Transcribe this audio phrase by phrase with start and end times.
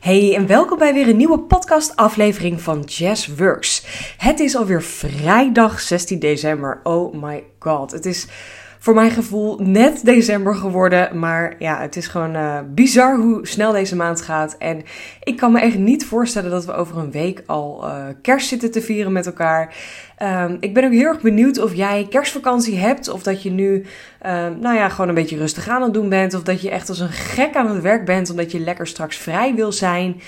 [0.00, 3.86] Hey en welkom bij weer een nieuwe podcast-aflevering van Jazz Works.
[4.16, 6.80] Het is alweer vrijdag 16 december.
[6.82, 7.90] Oh my god.
[7.90, 8.26] Het is
[8.78, 11.18] voor mijn gevoel net december geworden.
[11.18, 14.56] Maar ja, het is gewoon uh, bizar hoe snel deze maand gaat.
[14.58, 14.82] En
[15.22, 18.70] ik kan me echt niet voorstellen dat we over een week al uh, kerst zitten
[18.70, 19.74] te vieren met elkaar.
[20.22, 23.08] Um, ik ben ook heel erg benieuwd of jij kerstvakantie hebt.
[23.08, 23.74] Of dat je nu,
[24.26, 26.34] um, nou ja, gewoon een beetje rustig aan het doen bent.
[26.34, 28.30] Of dat je echt als een gek aan het werk bent.
[28.30, 30.20] Omdat je lekker straks vrij wil zijn.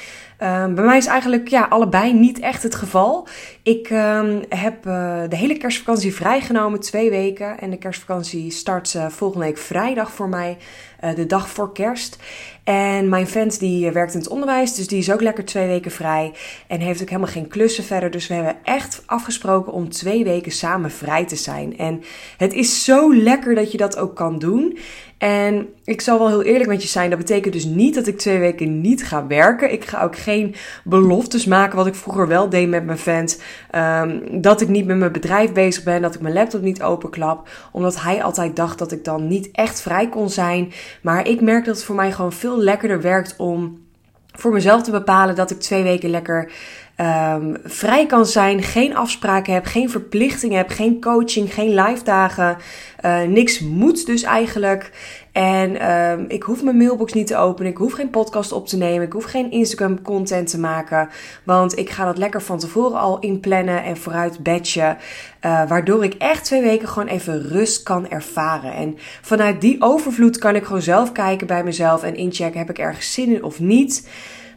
[0.42, 3.28] Um, bij mij is eigenlijk ja, allebei niet echt het geval.
[3.62, 7.58] Ik um, heb uh, de hele kerstvakantie vrijgenomen, twee weken.
[7.58, 10.56] En de kerstvakantie start uh, volgende week vrijdag voor mij,
[11.04, 12.18] uh, de dag voor kerst.
[12.64, 15.90] En mijn vent die werkt in het onderwijs, dus die is ook lekker twee weken
[15.90, 16.32] vrij.
[16.66, 18.10] En heeft ook helemaal geen klussen verder.
[18.10, 21.78] Dus we hebben echt afgesproken om twee weken samen vrij te zijn.
[21.78, 22.02] En
[22.36, 24.78] het is zo lekker dat je dat ook kan doen.
[25.20, 27.10] En ik zal wel heel eerlijk met je zijn.
[27.10, 29.72] Dat betekent dus niet dat ik twee weken niet ga werken.
[29.72, 30.54] Ik ga ook geen
[30.84, 33.42] beloftes maken, wat ik vroeger wel deed met mijn vent.
[33.74, 36.02] Um, dat ik niet met mijn bedrijf bezig ben.
[36.02, 37.48] Dat ik mijn laptop niet openklap.
[37.72, 40.72] Omdat hij altijd dacht dat ik dan niet echt vrij kon zijn.
[41.02, 43.88] Maar ik merk dat het voor mij gewoon veel lekkerder werkt om
[44.32, 46.52] voor mezelf te bepalen dat ik twee weken lekker
[47.00, 52.56] um, vrij kan zijn, geen afspraken heb, geen verplichtingen heb, geen coaching, geen live dagen,
[53.04, 54.90] uh, niks moet dus eigenlijk.
[55.32, 58.76] En um, ik hoef mijn mailbox niet te openen, ik hoef geen podcast op te
[58.76, 61.08] nemen, ik hoef geen Instagram content te maken,
[61.44, 64.96] want ik ga dat lekker van tevoren al inplannen en vooruit batchen,
[65.44, 68.72] uh, waardoor ik echt twee weken gewoon even rust kan ervaren.
[68.72, 72.78] En vanuit die overvloed kan ik gewoon zelf kijken bij mezelf en inchecken, heb ik
[72.78, 74.08] ergens zin in of niet.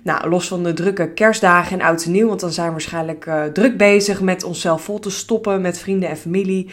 [0.04, 3.26] Nou, los van de drukke kerstdagen en oud en nieuw, want dan zijn we waarschijnlijk
[3.26, 6.70] uh, druk bezig met onszelf vol te stoppen met vrienden en familie.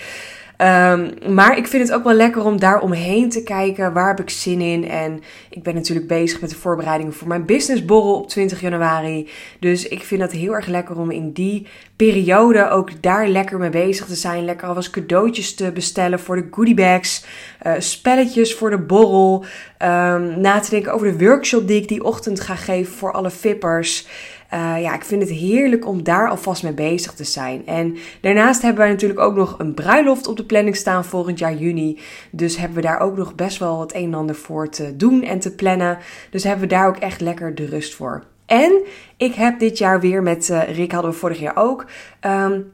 [0.61, 3.93] Um, maar ik vind het ook wel lekker om daar omheen te kijken.
[3.93, 4.89] Waar heb ik zin in?
[4.89, 9.29] En ik ben natuurlijk bezig met de voorbereidingen voor mijn businessborrel op 20 januari.
[9.61, 11.67] Dus ik vind het heel erg lekker om in die
[11.97, 14.45] periode ook daar lekker mee bezig te zijn.
[14.45, 17.25] Lekker alvast cadeautjes te bestellen voor de goodiebags.
[17.67, 19.45] Uh, spelletjes voor de borrel.
[19.83, 23.31] Um, na te denken over de workshop die ik die ochtend ga geven voor alle
[23.31, 24.07] vippers.
[24.55, 27.67] Uh, ja, ik vind het heerlijk om daar alvast mee bezig te zijn.
[27.67, 31.55] En daarnaast hebben wij natuurlijk ook nog een bruiloft op de planning staan volgend jaar
[31.55, 31.99] juni.
[32.31, 35.23] Dus hebben we daar ook nog best wel het een en ander voor te doen
[35.23, 35.99] en te plannen.
[36.31, 38.25] Dus hebben we daar ook echt lekker de rust voor.
[38.47, 38.83] En
[39.17, 41.87] ik heb dit jaar weer met uh, Rick, hadden we vorig jaar ook.
[42.27, 42.73] Um,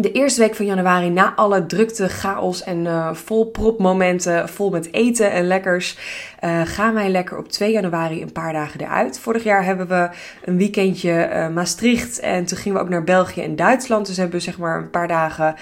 [0.00, 4.92] de eerste week van januari, na alle drukte, chaos en uh, vol propmomenten, vol met
[4.92, 5.98] eten en lekkers,
[6.44, 9.18] uh, gaan wij lekker op 2 januari een paar dagen eruit.
[9.18, 10.08] Vorig jaar hebben we
[10.44, 14.06] een weekendje uh, Maastricht en toen gingen we ook naar België en Duitsland.
[14.06, 15.54] Dus hebben we zeg maar een paar dagen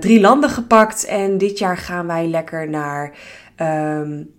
[0.00, 1.04] drie landen gepakt.
[1.04, 3.12] En dit jaar gaan wij lekker naar
[3.56, 4.35] um,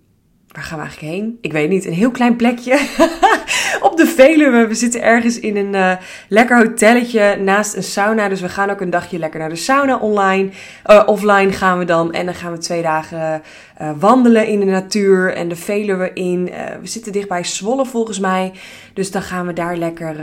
[0.57, 1.38] waar gaan we eigenlijk heen?
[1.41, 1.85] Ik weet niet.
[1.85, 2.73] Een heel klein plekje
[3.88, 4.68] op de Veluwe.
[4.68, 5.91] We zitten ergens in een uh,
[6.28, 8.29] lekker hotelletje naast een sauna.
[8.29, 10.50] Dus we gaan ook een dagje lekker naar de sauna online.
[10.85, 12.12] Uh, offline gaan we dan.
[12.12, 13.41] En dan gaan we twee dagen
[13.81, 16.51] uh, wandelen in de natuur en de Veluwe in.
[16.81, 18.51] we zitten dichtbij Zwolle volgens mij.
[18.94, 20.16] Dus dan gaan we daar lekker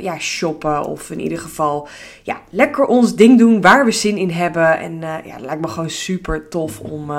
[0.00, 0.84] ja, shoppen.
[0.84, 1.88] Of in ieder geval
[2.22, 4.78] ja, lekker ons ding doen waar we zin in hebben.
[4.78, 7.12] En ja, het lijkt me gewoon super tof om...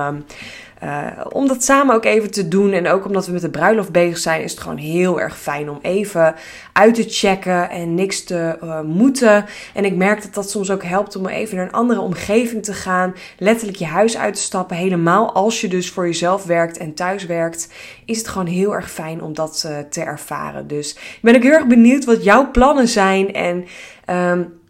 [0.84, 2.72] Uh, om dat samen ook even te doen.
[2.72, 5.70] En ook omdat we met de bruiloft bezig zijn, is het gewoon heel erg fijn
[5.70, 6.36] om even
[6.74, 9.46] uit te checken en niks te uh, moeten.
[9.74, 12.74] En ik merk dat dat soms ook helpt om even naar een andere omgeving te
[12.74, 13.14] gaan.
[13.38, 14.78] Letterlijk je huis uit te stappen.
[14.78, 17.74] Helemaal als je dus voor jezelf werkt en thuis werkt,
[18.06, 20.68] is het gewoon heel erg fijn om dat uh, te ervaren.
[20.68, 23.34] Dus ik ben ook heel erg benieuwd wat jouw plannen zijn.
[23.34, 23.66] En
[24.10, 24.61] um,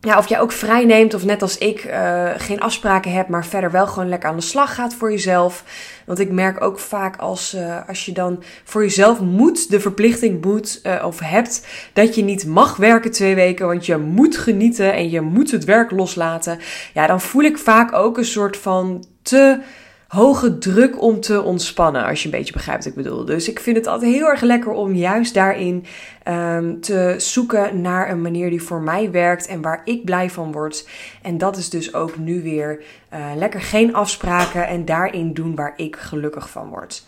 [0.00, 3.46] ja, of jij ook vrij neemt of net als ik uh, geen afspraken hebt, maar
[3.46, 5.64] verder wel gewoon lekker aan de slag gaat voor jezelf.
[6.06, 10.44] Want ik merk ook vaak als, uh, als je dan voor jezelf moet, de verplichting
[10.44, 14.92] moet uh, of hebt, dat je niet mag werken twee weken, want je moet genieten
[14.92, 16.58] en je moet het werk loslaten.
[16.94, 19.60] Ja, dan voel ik vaak ook een soort van te
[20.10, 23.24] hoge druk om te ontspannen, als je een beetje begrijpt wat ik bedoel.
[23.24, 25.84] Dus ik vind het altijd heel erg lekker om juist daarin
[26.28, 30.52] um, te zoeken naar een manier die voor mij werkt en waar ik blij van
[30.52, 30.88] word.
[31.22, 32.82] En dat is dus ook nu weer
[33.12, 37.06] uh, lekker geen afspraken en daarin doen waar ik gelukkig van word.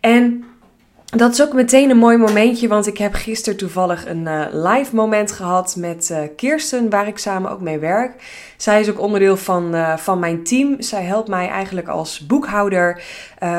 [0.00, 0.44] En
[1.04, 4.94] dat is ook meteen een mooi momentje, want ik heb gisteren toevallig een uh, live
[4.94, 8.12] moment gehad met uh, Kirsten, waar ik samen ook mee werk.
[8.60, 10.82] Zij is ook onderdeel van, uh, van mijn team.
[10.82, 13.02] Zij helpt mij eigenlijk als boekhouder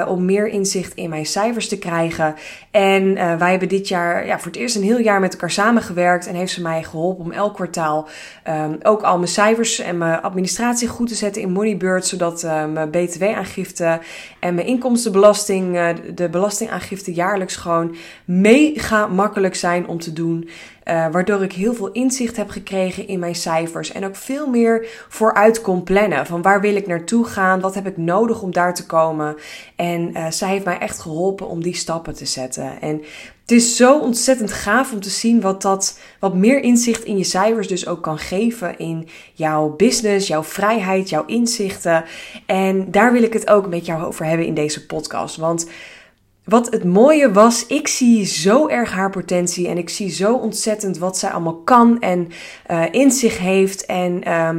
[0.07, 2.35] om meer inzicht in mijn cijfers te krijgen.
[2.71, 6.27] En wij hebben dit jaar ja, voor het eerst een heel jaar met elkaar samengewerkt
[6.27, 8.07] en heeft ze mij geholpen om elk kwartaal
[8.47, 12.89] um, ook al mijn cijfers en mijn administratie goed te zetten in Moneybird, zodat mijn
[12.89, 13.99] btw-aangifte
[14.39, 15.79] en mijn inkomstenbelasting,
[16.15, 17.95] de belastingaangifte jaarlijks gewoon
[18.25, 20.49] mega makkelijk zijn om te doen.
[20.87, 23.91] Uh, waardoor ik heel veel inzicht heb gekregen in mijn cijfers.
[23.91, 26.25] En ook veel meer vooruit kon plannen.
[26.25, 27.59] Van waar wil ik naartoe gaan?
[27.59, 29.35] Wat heb ik nodig om daar te komen?
[29.75, 32.81] En uh, zij heeft mij echt geholpen om die stappen te zetten.
[32.81, 33.01] En
[33.41, 37.23] het is zo ontzettend gaaf om te zien wat dat, wat meer inzicht in je
[37.23, 42.03] cijfers dus ook kan geven in jouw business, jouw vrijheid, jouw inzichten.
[42.45, 45.35] En daar wil ik het ook met jou over hebben in deze podcast.
[45.35, 45.67] Want
[46.43, 50.97] wat het mooie was, ik zie zo erg haar potentie en ik zie zo ontzettend
[50.97, 52.27] wat zij allemaal kan en
[52.71, 53.85] uh, in zich heeft.
[53.85, 54.49] En uh,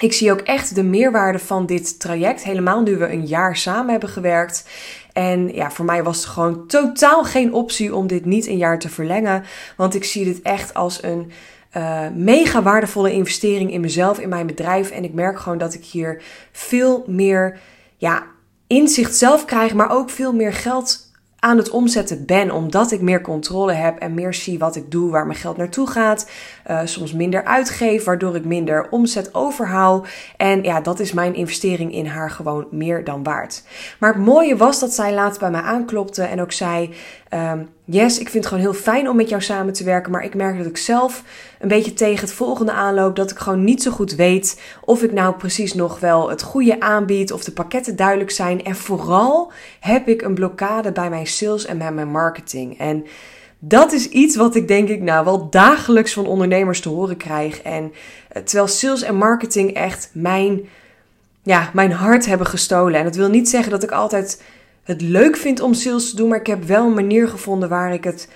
[0.00, 3.90] ik zie ook echt de meerwaarde van dit traject, helemaal nu we een jaar samen
[3.90, 4.68] hebben gewerkt.
[5.12, 8.78] En ja, voor mij was het gewoon totaal geen optie om dit niet een jaar
[8.78, 9.44] te verlengen,
[9.76, 11.30] want ik zie dit echt als een
[11.76, 14.90] uh, mega waardevolle investering in mezelf, in mijn bedrijf.
[14.90, 16.22] En ik merk gewoon dat ik hier
[16.52, 17.58] veel meer
[17.96, 18.26] ja,
[18.72, 23.20] inzicht zelf krijg, maar ook veel meer geld aan het omzetten ben, omdat ik meer
[23.20, 26.30] controle heb en meer zie wat ik doe, waar mijn geld naartoe gaat.
[26.70, 30.08] Uh, soms minder uitgeef, waardoor ik minder omzet overhoud.
[30.36, 33.62] En ja, dat is mijn investering in haar gewoon meer dan waard.
[33.98, 36.94] Maar het mooie was dat zij laatst bij mij aanklopte en ook zei:
[37.34, 40.12] um, Yes, ik vind het gewoon heel fijn om met jou samen te werken.
[40.12, 41.24] Maar ik merk dat ik zelf
[41.58, 43.16] een beetje tegen het volgende aanloop.
[43.16, 46.80] Dat ik gewoon niet zo goed weet of ik nou precies nog wel het goede
[46.80, 47.32] aanbied.
[47.32, 48.64] Of de pakketten duidelijk zijn.
[48.64, 52.78] En vooral heb ik een blokkade bij mijn sales en bij mijn marketing.
[52.78, 53.06] En
[53.62, 57.62] dat is iets wat ik denk ik nou wel dagelijks van ondernemers te horen krijg.
[57.62, 57.92] En
[58.28, 60.60] eh, terwijl sales en marketing echt mijn,
[61.42, 62.98] ja, mijn hart hebben gestolen.
[62.98, 64.42] En dat wil niet zeggen dat ik altijd
[64.82, 67.92] het leuk vind om sales te doen, maar ik heb wel een manier gevonden waar
[67.92, 68.28] ik het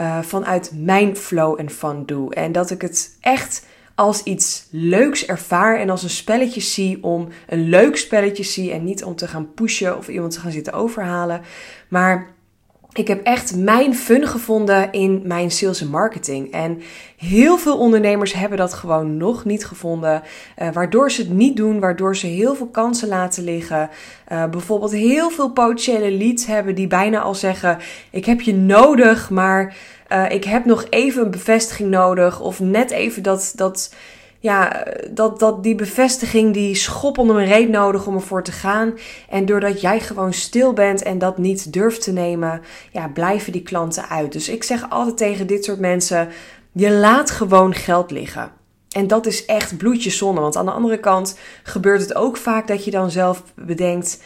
[0.00, 2.34] uh, vanuit mijn flow en fun doe.
[2.34, 7.28] En dat ik het echt als iets leuks ervaar en als een spelletje zie om
[7.48, 10.72] een leuk spelletje zie en niet om te gaan pushen of iemand te gaan zitten
[10.72, 11.40] overhalen.
[11.88, 12.36] Maar
[12.98, 16.52] ik heb echt mijn fun gevonden in mijn sales en marketing.
[16.52, 16.82] En
[17.16, 20.22] heel veel ondernemers hebben dat gewoon nog niet gevonden.
[20.58, 23.90] Uh, waardoor ze het niet doen, waardoor ze heel veel kansen laten liggen.
[24.32, 27.78] Uh, bijvoorbeeld heel veel potentiële leads hebben die bijna al zeggen:
[28.10, 29.76] Ik heb je nodig, maar
[30.12, 32.40] uh, ik heb nog even een bevestiging nodig.
[32.40, 33.52] Of net even dat.
[33.56, 33.94] dat
[34.38, 38.94] ja, dat, dat die bevestiging, die schop onder mijn reet nodig om ervoor te gaan.
[39.28, 42.60] En doordat jij gewoon stil bent en dat niet durft te nemen,
[42.92, 44.32] ja, blijven die klanten uit.
[44.32, 46.28] Dus ik zeg altijd tegen dit soort mensen,
[46.72, 48.50] je laat gewoon geld liggen.
[48.88, 50.40] En dat is echt bloedje zonde.
[50.40, 54.22] Want aan de andere kant gebeurt het ook vaak dat je dan zelf bedenkt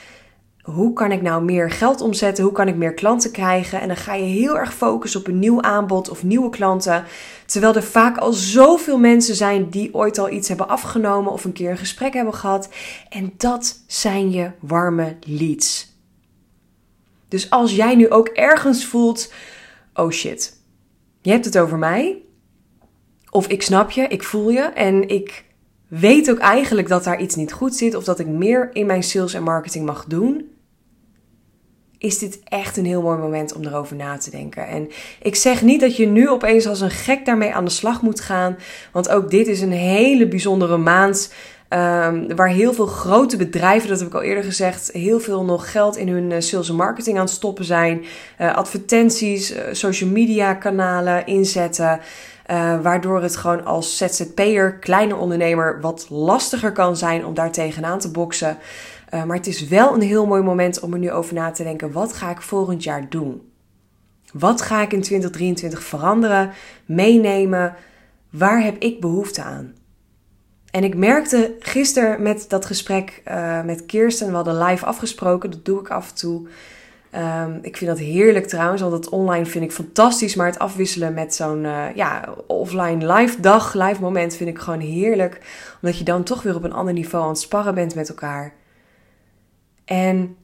[0.63, 2.45] hoe kan ik nou meer geld omzetten?
[2.45, 3.81] Hoe kan ik meer klanten krijgen?
[3.81, 7.05] En dan ga je heel erg focussen op een nieuw aanbod of nieuwe klanten.
[7.47, 11.53] Terwijl er vaak al zoveel mensen zijn die ooit al iets hebben afgenomen of een
[11.53, 12.69] keer een gesprek hebben gehad.
[13.09, 15.97] En dat zijn je warme leads.
[17.29, 19.33] Dus als jij nu ook ergens voelt:
[19.95, 20.57] oh shit,
[21.21, 22.23] je hebt het over mij.
[23.31, 25.45] Of ik snap je, ik voel je en ik
[25.89, 29.03] weet ook eigenlijk dat daar iets niet goed zit of dat ik meer in mijn
[29.03, 30.52] sales en marketing mag doen
[32.03, 34.69] is dit echt een heel mooi moment om erover na te denken.
[34.69, 34.89] En
[35.23, 38.21] ik zeg niet dat je nu opeens als een gek daarmee aan de slag moet
[38.21, 38.57] gaan.
[38.93, 41.33] Want ook dit is een hele bijzondere maand.
[41.69, 45.71] Um, waar heel veel grote bedrijven, dat heb ik al eerder gezegd, heel veel nog
[45.71, 48.05] geld in hun uh, sales en marketing aan het stoppen zijn.
[48.41, 52.01] Uh, advertenties, uh, social media kanalen inzetten.
[52.83, 58.11] waardoor het gewoon als ZZP'er, kleine ondernemer, wat lastiger kan zijn om daar tegenaan te
[58.11, 58.59] boksen.
[59.15, 61.63] Uh, maar het is wel een heel mooi moment om er nu over na te
[61.63, 63.51] denken: wat ga ik volgend jaar doen?
[64.33, 66.51] Wat ga ik in 2023 veranderen,
[66.87, 67.75] meenemen?
[68.31, 69.75] Waar heb ik behoefte aan?
[70.71, 75.65] En ik merkte gisteren met dat gesprek uh, met Kirsten, we hadden live afgesproken, dat
[75.65, 76.49] doe ik af en toe.
[77.15, 80.35] Um, ik vind dat heerlijk trouwens, want het online vind ik fantastisch.
[80.35, 84.81] Maar het afwisselen met zo'n uh, ja, offline live dag, live moment vind ik gewoon
[84.81, 85.41] heerlijk.
[85.83, 88.53] Omdat je dan toch weer op een ander niveau aan het sparren bent met elkaar.
[89.93, 90.37] En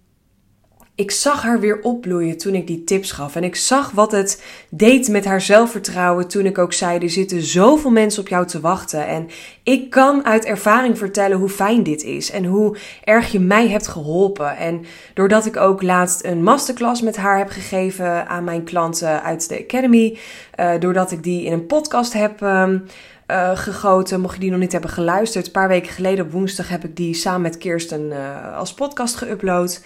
[0.94, 3.36] ik zag haar weer opbloeien toen ik die tips gaf.
[3.36, 7.42] En ik zag wat het deed met haar zelfvertrouwen toen ik ook zei: er zitten
[7.42, 9.06] zoveel mensen op jou te wachten.
[9.06, 9.28] En
[9.62, 13.86] ik kan uit ervaring vertellen hoe fijn dit is en hoe erg je mij hebt
[13.86, 14.56] geholpen.
[14.56, 19.48] En doordat ik ook laatst een masterclass met haar heb gegeven aan mijn klanten uit
[19.48, 20.18] de Academy,
[20.60, 22.40] uh, doordat ik die in een podcast heb.
[22.40, 22.84] Um,
[23.30, 24.20] uh, gegoten.
[24.20, 26.96] Mocht je die nog niet hebben geluisterd, een paar weken geleden op woensdag heb ik
[26.96, 29.84] die samen met Kirsten uh, als podcast geüpload.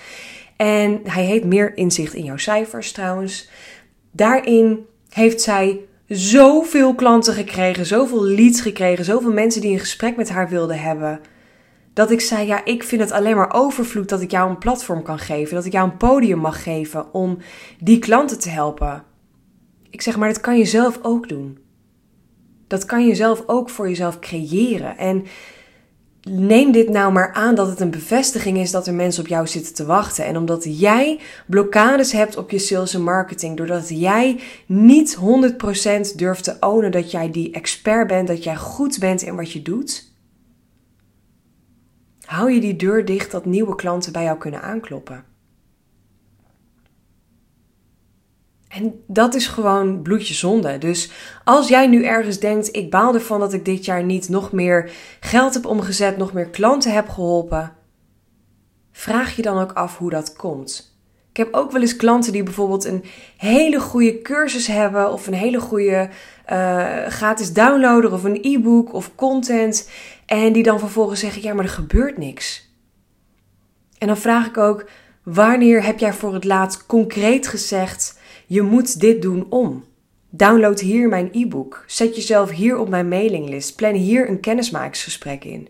[0.57, 3.51] En hij heet Meer inzicht in jouw cijfers trouwens.
[4.11, 10.31] Daarin heeft zij zoveel klanten gekregen, zoveel leads gekregen, zoveel mensen die een gesprek met
[10.31, 11.21] haar wilden hebben.
[11.93, 15.03] Dat ik zei, ja, ik vind het alleen maar overvloed dat ik jou een platform
[15.03, 15.55] kan geven.
[15.55, 17.39] Dat ik jou een podium mag geven om
[17.79, 19.05] die klanten te helpen.
[19.91, 21.59] Ik zeg maar, dat kan je zelf ook doen.
[22.73, 24.99] Dat kan je zelf ook voor jezelf creëren.
[24.99, 25.25] En
[26.31, 29.47] neem dit nou maar aan dat het een bevestiging is dat er mensen op jou
[29.47, 30.25] zitten te wachten.
[30.25, 35.21] En omdat jij blokkades hebt op je sales en marketing, doordat jij niet 100%
[36.17, 39.63] durft te ownen dat jij die expert bent, dat jij goed bent in wat je
[39.63, 40.13] doet,
[42.25, 45.32] hou je die deur dicht dat nieuwe klanten bij jou kunnen aankloppen.
[48.73, 50.79] En dat is gewoon bloedje zonde.
[50.79, 51.11] Dus
[51.45, 54.91] als jij nu ergens denkt, ik baal ervan dat ik dit jaar niet nog meer
[55.21, 57.73] geld heb omgezet, nog meer klanten heb geholpen,
[58.93, 60.97] vraag je dan ook af hoe dat komt.
[61.31, 63.05] Ik heb ook wel eens klanten die bijvoorbeeld een
[63.37, 66.09] hele goede cursus hebben of een hele goede
[66.53, 69.91] uh, gratis downloader of een e-book of content
[70.27, 72.71] en die dan vervolgens zeggen, ja maar er gebeurt niks.
[73.99, 74.89] En dan vraag ik ook,
[75.23, 78.21] wanneer heb jij voor het laatst concreet gezegd,
[78.53, 79.85] je moet dit doen om.
[80.31, 81.85] Download hier mijn e-book.
[81.87, 83.77] Zet jezelf hier op mijn mailinglist.
[83.77, 85.69] Plan hier een kennismakingsgesprek in.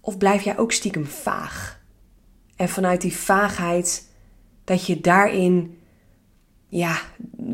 [0.00, 1.80] Of blijf jij ook stiekem vaag?
[2.56, 4.08] En vanuit die vaagheid
[4.64, 5.78] dat je daarin
[6.68, 6.98] ja,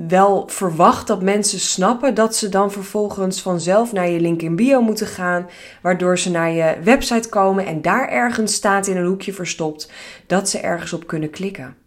[0.09, 4.83] wel verwacht dat mensen snappen dat ze dan vervolgens vanzelf naar je link in bio
[4.83, 5.49] moeten gaan,
[5.83, 9.93] waardoor ze naar je website komen en daar ergens staat in een hoekje verstopt
[10.27, 11.82] dat ze ergens op kunnen klikken.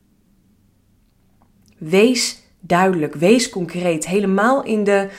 [1.78, 4.08] Wees duidelijk, wees concreet.
[4.08, 5.10] Helemaal in de,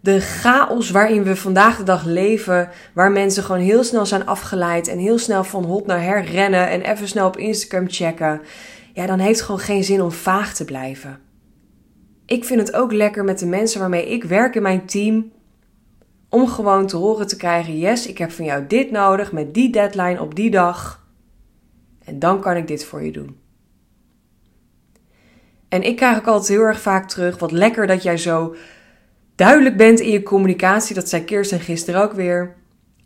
[0.00, 4.88] de chaos waarin we vandaag de dag leven, waar mensen gewoon heel snel zijn afgeleid
[4.88, 8.40] en heel snel van hot naar her rennen en even snel op Instagram checken.
[8.92, 11.18] Ja, dan heeft het gewoon geen zin om vaag te blijven.
[12.26, 15.32] Ik vind het ook lekker met de mensen waarmee ik werk in mijn team.
[16.28, 19.70] Om gewoon te horen te krijgen: yes, ik heb van jou dit nodig met die
[19.70, 21.06] deadline op die dag.
[22.04, 23.36] En dan kan ik dit voor je doen.
[25.68, 28.54] En ik krijg ook altijd heel erg vaak terug: wat lekker dat jij zo
[29.34, 30.94] duidelijk bent in je communicatie.
[30.94, 32.54] Dat zei Kirsten gisteren ook weer.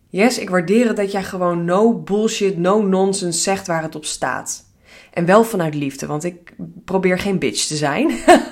[0.08, 4.04] Yes, ik waardeer het dat jij gewoon no bullshit, no nonsense zegt waar het op
[4.04, 4.68] staat.
[5.12, 8.10] En wel vanuit liefde, want ik probeer geen bitch te zijn.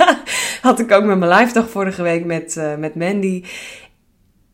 [0.63, 3.45] Had ik ook met mijn live dag vorige week met, uh, met Mandy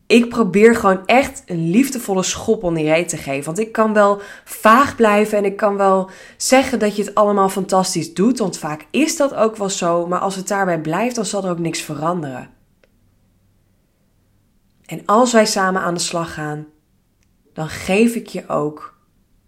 [0.07, 3.45] ik probeer gewoon echt een liefdevolle schop onder je reet te geven.
[3.45, 7.49] Want ik kan wel vaag blijven en ik kan wel zeggen dat je het allemaal
[7.49, 8.39] fantastisch doet.
[8.39, 10.07] Want vaak is dat ook wel zo.
[10.07, 12.49] Maar als het daarbij blijft, dan zal er ook niks veranderen.
[14.85, 16.65] En als wij samen aan de slag gaan,
[17.53, 18.97] dan geef ik je ook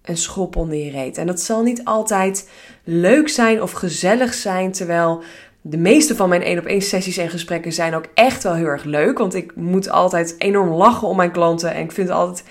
[0.02, 1.18] een schop onder je reet.
[1.18, 2.50] En dat zal niet altijd
[2.84, 5.24] leuk zijn of gezellig zijn, terwijl
[5.70, 8.66] de meeste van mijn één op één sessies en gesprekken zijn ook echt wel heel
[8.66, 9.18] erg leuk.
[9.18, 11.74] Want ik moet altijd enorm lachen om mijn klanten.
[11.74, 12.44] En ik vind het altijd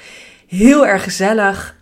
[0.46, 1.76] heel erg gezellig.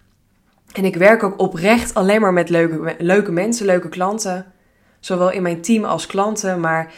[0.72, 4.52] En ik werk ook oprecht alleen maar met leuke, leuke mensen, leuke klanten.
[5.00, 6.60] Zowel in mijn team als klanten.
[6.60, 6.92] Maar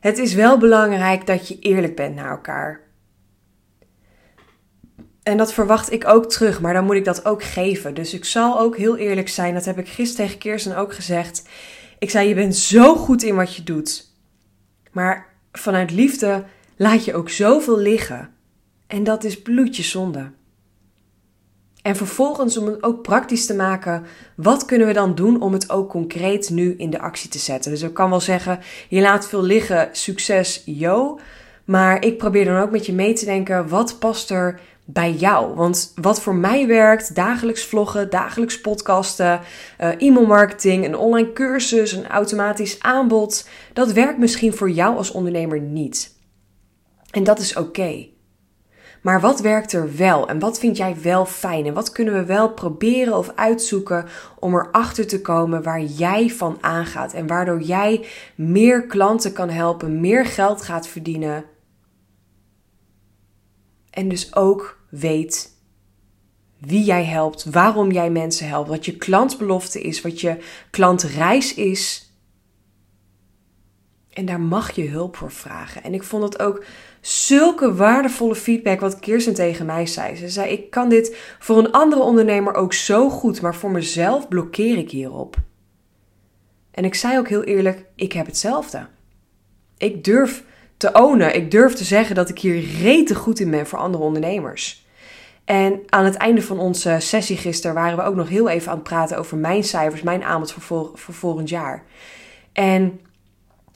[0.00, 2.80] het is wel belangrijk dat je eerlijk bent naar elkaar.
[5.22, 7.94] En dat verwacht ik ook terug, maar dan moet ik dat ook geven.
[7.94, 9.54] Dus ik zal ook heel eerlijk zijn.
[9.54, 11.42] Dat heb ik gisteren tegen Kirsten ook gezegd.
[11.98, 14.12] Ik zei: Je bent zo goed in wat je doet.
[14.92, 16.44] Maar vanuit liefde
[16.76, 18.30] laat je ook zoveel liggen.
[18.86, 20.30] En dat is bloedjeszonde.
[21.82, 24.04] En vervolgens, om het ook praktisch te maken,
[24.36, 27.70] wat kunnen we dan doen om het ook concreet nu in de actie te zetten?
[27.70, 31.18] Dus ik kan wel zeggen: je laat veel liggen, succes, yo.
[31.64, 35.54] Maar ik probeer dan ook met je mee te denken: wat past er bij jou.
[35.54, 39.40] Want wat voor mij werkt, dagelijks vloggen, dagelijks podcasten,
[39.80, 45.60] uh, e-mailmarketing, een online cursus, een automatisch aanbod, dat werkt misschien voor jou als ondernemer
[45.60, 46.12] niet.
[47.10, 48.06] En dat is oké.
[49.02, 52.24] Maar wat werkt er wel en wat vind jij wel fijn en wat kunnen we
[52.24, 54.06] wel proberen of uitzoeken
[54.38, 60.00] om erachter te komen waar jij van aangaat en waardoor jij meer klanten kan helpen,
[60.00, 61.44] meer geld gaat verdienen
[63.94, 65.52] en dus ook weet
[66.58, 70.38] wie jij helpt, waarom jij mensen helpt, wat je klantbelofte is, wat je
[70.70, 72.12] klantreis is.
[74.12, 75.82] En daar mag je hulp voor vragen.
[75.82, 76.64] En ik vond het ook
[77.00, 80.16] zulke waardevolle feedback wat Kirsten tegen mij zei.
[80.16, 84.28] Ze zei: Ik kan dit voor een andere ondernemer ook zo goed, maar voor mezelf
[84.28, 85.36] blokkeer ik hierop.
[86.70, 88.86] En ik zei ook heel eerlijk: Ik heb hetzelfde.
[89.76, 90.44] Ik durf
[90.92, 91.34] ownen.
[91.34, 94.86] Ik durf te zeggen dat ik hier rete goed in ben voor andere ondernemers.
[95.44, 98.76] En aan het einde van onze sessie gisteren waren we ook nog heel even aan
[98.76, 101.82] het praten over mijn cijfers, mijn aanbod voor, voor volgend jaar.
[102.52, 103.00] En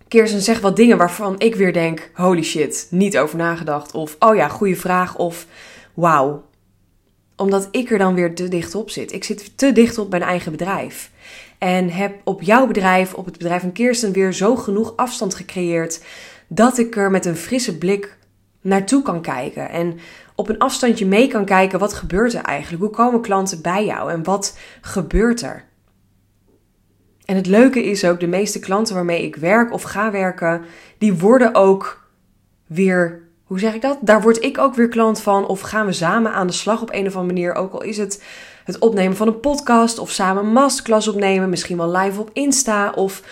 [0.09, 3.95] Kirsten zegt wat dingen waarvan ik weer denk: holy shit, niet over nagedacht.
[3.95, 5.17] Of oh ja, goede vraag.
[5.17, 5.47] Of
[5.95, 6.47] wauw.
[7.37, 9.12] Omdat ik er dan weer te dicht op zit.
[9.12, 11.11] Ik zit te dicht op mijn eigen bedrijf.
[11.59, 16.05] En heb op jouw bedrijf, op het bedrijf van Kirsten, weer zo genoeg afstand gecreëerd.
[16.49, 18.17] Dat ik er met een frisse blik
[18.61, 19.69] naartoe kan kijken.
[19.71, 19.99] En
[20.35, 22.83] op een afstandje mee kan kijken, wat gebeurt er eigenlijk?
[22.83, 25.64] Hoe komen klanten bij jou en wat gebeurt er?
[27.25, 30.64] En het leuke is ook, de meeste klanten waarmee ik werk of ga werken,
[30.99, 32.09] die worden ook
[32.67, 33.99] weer, hoe zeg ik dat?
[34.00, 35.47] Daar word ik ook weer klant van.
[35.47, 37.55] Of gaan we samen aan de slag op een of andere manier.
[37.55, 38.23] Ook al is het
[38.69, 41.49] het opnemen van een podcast of samen een masterclass opnemen.
[41.49, 43.23] Misschien wel live op Insta of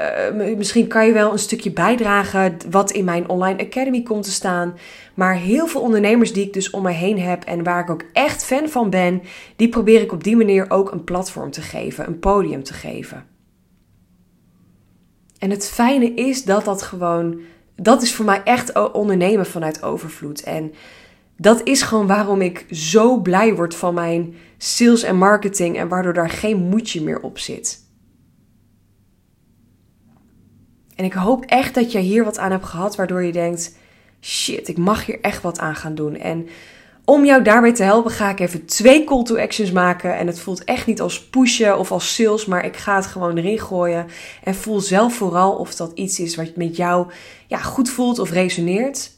[0.00, 4.30] uh, misschien kan je wel een stukje bijdragen wat in mijn online academy komt te
[4.30, 4.74] staan.
[5.14, 8.04] Maar heel veel ondernemers die ik dus om me heen heb en waar ik ook
[8.12, 9.22] echt fan van ben,
[9.56, 13.24] die probeer ik op die manier ook een platform te geven, een podium te geven.
[15.38, 17.40] En het fijne is dat dat gewoon,
[17.76, 20.42] dat is voor mij echt ondernemen vanuit overvloed.
[20.42, 20.72] En
[21.36, 26.12] dat is gewoon waarom ik zo blij word van mijn sales en marketing en waardoor
[26.12, 27.88] daar geen moedje meer op zit.
[31.00, 33.76] En ik hoop echt dat je hier wat aan hebt gehad, waardoor je denkt:
[34.20, 36.16] shit, ik mag hier echt wat aan gaan doen.
[36.16, 36.48] En
[37.04, 40.16] om jou daarbij te helpen, ga ik even twee call to actions maken.
[40.16, 43.36] En het voelt echt niet als pushen of als sales, maar ik ga het gewoon
[43.36, 44.06] erin gooien.
[44.44, 47.06] En voel zelf vooral of dat iets is wat met jou
[47.46, 49.10] ja, goed voelt of resoneert.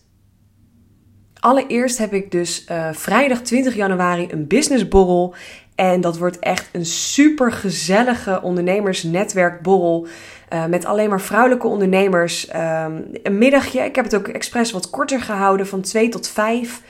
[1.40, 5.34] Allereerst heb ik dus uh, vrijdag 20 januari een businessborrel.
[5.74, 10.06] En dat wordt echt een super gezellige ondernemersnetwerkborrel.
[10.52, 12.48] Uh, met alleen maar vrouwelijke ondernemers.
[12.54, 12.84] Uh,
[13.22, 13.80] een middagje.
[13.80, 16.82] Ik heb het ook expres wat korter gehouden, van 2 tot 5.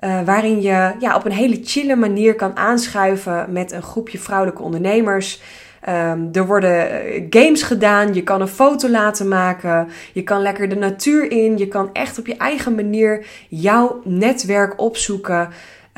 [0.00, 4.62] Uh, waarin je ja, op een hele chille manier kan aanschuiven met een groepje vrouwelijke
[4.62, 5.42] ondernemers.
[5.88, 6.88] Um, er worden
[7.30, 11.68] games gedaan, je kan een foto laten maken, je kan lekker de natuur in, je
[11.68, 15.48] kan echt op je eigen manier jouw netwerk opzoeken.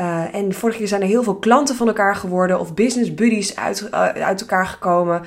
[0.00, 3.56] Uh, en vorige keer zijn er heel veel klanten van elkaar geworden of business buddies
[3.56, 5.22] uit, uh, uit elkaar gekomen.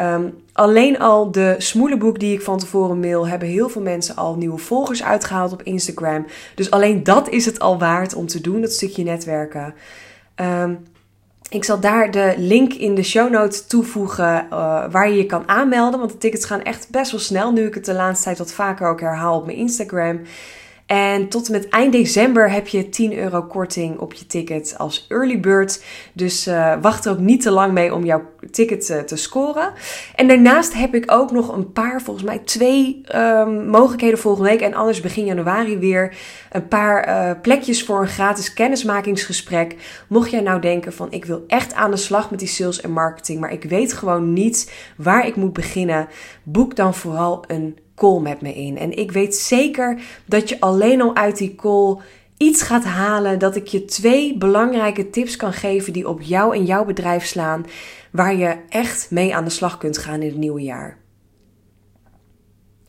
[0.00, 4.36] Um, alleen al de smoelenboek die ik van tevoren mail, hebben heel veel mensen al
[4.36, 6.26] nieuwe volgers uitgehaald op Instagram.
[6.54, 9.74] Dus alleen dat is het al waard om te doen, dat stukje netwerken.
[10.36, 10.78] Um,
[11.48, 15.48] ik zal daar de link in de show notes toevoegen uh, waar je je kan
[15.48, 15.98] aanmelden.
[15.98, 18.52] Want de tickets gaan echt best wel snel nu ik het de laatste tijd wat
[18.52, 20.20] vaker ook herhaal op mijn Instagram.
[20.86, 25.06] En tot en met eind december heb je 10 euro korting op je ticket als
[25.08, 25.84] early bird.
[26.12, 29.72] Dus uh, wacht er ook niet te lang mee om jouw ticket uh, te scoren.
[30.14, 34.60] En daarnaast heb ik ook nog een paar, volgens mij twee um, mogelijkheden volgende week.
[34.60, 36.16] En anders begin januari weer
[36.50, 39.76] een paar uh, plekjes voor een gratis kennismakingsgesprek.
[40.08, 42.90] Mocht jij nou denken van ik wil echt aan de slag met die sales en
[42.90, 46.08] marketing, maar ik weet gewoon niet waar ik moet beginnen.
[46.42, 48.78] Boek dan vooral een call met me in.
[48.78, 51.98] En ik weet zeker dat je alleen al uit die call
[52.36, 53.38] iets gaat halen.
[53.38, 57.66] Dat ik je twee belangrijke tips kan geven die op jou en jouw bedrijf slaan.
[58.10, 61.02] Waar je echt mee aan de slag kunt gaan in het nieuwe jaar.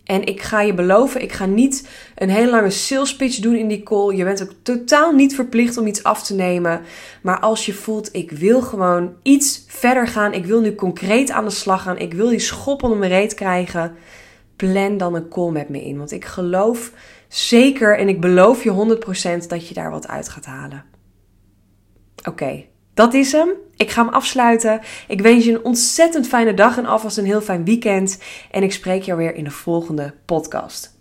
[0.06, 3.68] En ik ga je beloven, ik ga niet een hele lange sales pitch doen in
[3.68, 4.16] die call.
[4.16, 6.82] Je bent ook totaal niet verplicht om iets af te nemen.
[7.22, 10.34] Maar als je voelt, ik wil gewoon iets verder gaan.
[10.34, 11.98] Ik wil nu concreet aan de slag gaan.
[11.98, 13.96] Ik wil die schop onder mijn reet krijgen
[14.56, 15.98] plan dan een call met me in.
[15.98, 16.92] Want ik geloof
[17.28, 18.98] zeker en ik beloof je
[19.44, 20.84] 100% dat je daar wat uit gaat halen.
[22.28, 23.50] Oké, dat is hem.
[23.76, 24.82] Ik ga hem afsluiten.
[25.08, 28.22] Ik wens je een ontzettend fijne dag en alvast een heel fijn weekend.
[28.52, 30.95] En ik spreek jou weer in de volgende podcast.